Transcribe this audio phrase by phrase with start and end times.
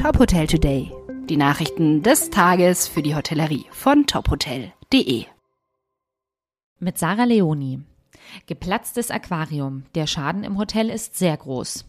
[0.00, 0.90] Top Hotel Today.
[1.28, 5.26] Die Nachrichten des Tages für die Hotellerie von tophotel.de.
[6.78, 7.82] Mit Sarah Leoni.
[8.46, 9.82] Geplatztes Aquarium.
[9.94, 11.84] Der Schaden im Hotel ist sehr groß.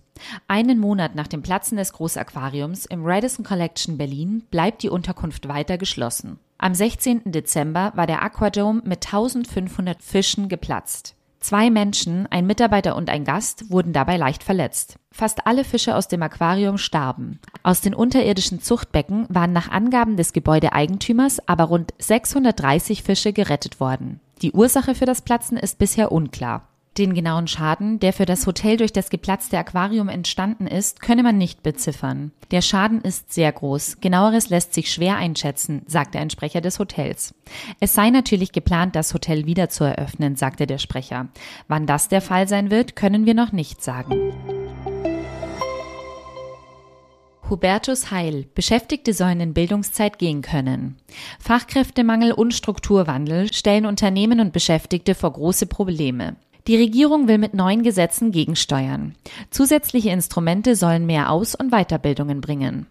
[0.50, 5.78] Einen Monat nach dem Platzen des Großaquariums im Radisson Collection Berlin bleibt die Unterkunft weiter
[5.78, 6.38] geschlossen.
[6.58, 7.32] Am 16.
[7.32, 11.16] Dezember war der Aquadome mit 1500 Fischen geplatzt.
[11.42, 14.98] Zwei Menschen, ein Mitarbeiter und ein Gast, wurden dabei leicht verletzt.
[15.12, 17.40] Fast alle Fische aus dem Aquarium starben.
[17.64, 24.20] Aus den unterirdischen Zuchtbecken waren nach Angaben des Gebäudeeigentümers aber rund 630 Fische gerettet worden.
[24.44, 26.68] Die Ursache für das Platzen ist bisher unklar.
[27.02, 31.36] Den genauen Schaden, der für das Hotel durch das geplatzte Aquarium entstanden ist, könne man
[31.36, 32.32] nicht beziffern.
[32.52, 33.98] Der Schaden ist sehr groß.
[34.02, 37.34] Genaueres lässt sich schwer einschätzen, sagte ein Sprecher des Hotels.
[37.80, 41.30] Es sei natürlich geplant, das Hotel wieder zu eröffnen, sagte der Sprecher.
[41.68, 44.32] Wann das der Fall sein wird, können wir noch nicht sagen.
[47.50, 48.46] Hubertus Heil.
[48.54, 50.98] Beschäftigte sollen in Bildungszeit gehen können.
[51.40, 56.36] Fachkräftemangel und Strukturwandel stellen Unternehmen und Beschäftigte vor große Probleme.
[56.68, 59.16] Die Regierung will mit neuen Gesetzen gegensteuern.
[59.50, 62.88] Zusätzliche Instrumente sollen mehr Aus- und Weiterbildungen bringen.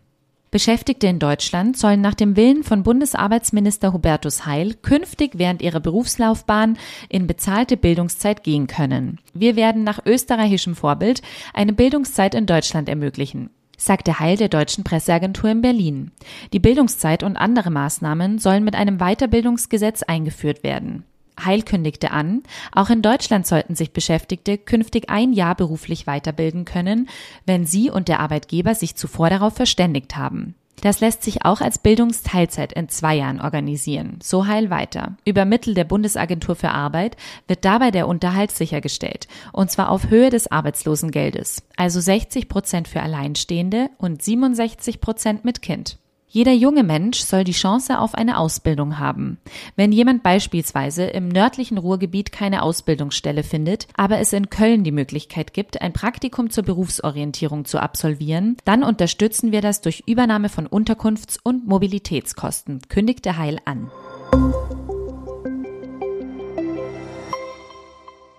[0.51, 6.77] Beschäftigte in Deutschland sollen nach dem Willen von Bundesarbeitsminister Hubertus Heil künftig während ihrer Berufslaufbahn
[7.09, 9.21] in bezahlte Bildungszeit gehen können.
[9.33, 11.23] Wir werden nach österreichischem Vorbild
[11.55, 16.11] eine Bildungszeit in Deutschland ermöglichen sagte Heil der deutschen Presseagentur in Berlin.
[16.53, 21.05] Die Bildungszeit und andere Maßnahmen sollen mit einem Weiterbildungsgesetz eingeführt werden.
[21.45, 27.09] Heil kündigte an, auch in Deutschland sollten sich Beschäftigte künftig ein Jahr beruflich weiterbilden können,
[27.47, 30.55] wenn sie und der Arbeitgeber sich zuvor darauf verständigt haben.
[30.81, 34.19] Das lässt sich auch als Bildungsteilzeit in zwei Jahren organisieren.
[34.23, 35.17] So heil weiter.
[35.25, 37.17] Über Mittel der Bundesagentur für Arbeit
[37.49, 39.29] wird dabei der Unterhalt sichergestellt.
[39.53, 41.63] Und zwar auf Höhe des Arbeitslosengeldes.
[41.77, 45.99] Also 60 Prozent für Alleinstehende und 67 Prozent mit Kind.
[46.33, 49.39] Jeder junge Mensch soll die Chance auf eine Ausbildung haben.
[49.75, 55.53] Wenn jemand beispielsweise im nördlichen Ruhrgebiet keine Ausbildungsstelle findet, aber es in Köln die Möglichkeit
[55.53, 61.41] gibt, ein Praktikum zur Berufsorientierung zu absolvieren, dann unterstützen wir das durch Übernahme von Unterkunfts-
[61.43, 63.91] und Mobilitätskosten, kündigte Heil an.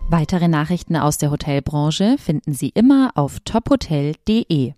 [0.08, 4.70] Weitere Nachrichten aus der Hotelbranche finden Sie immer auf tophotel.de.